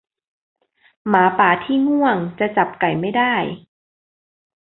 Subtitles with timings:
[1.07, 3.35] หมาป่าที่ง่วงจะจับไก่ไม่ได้